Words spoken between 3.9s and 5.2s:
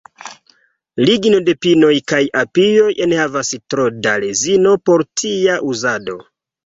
da rezino por